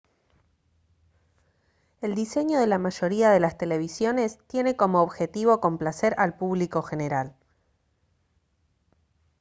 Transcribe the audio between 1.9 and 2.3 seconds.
el